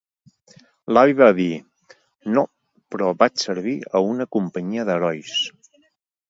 [0.95, 1.49] L'avi va dir:
[2.37, 2.45] "No...
[2.95, 5.37] però vaig servir a una companyia d'herois".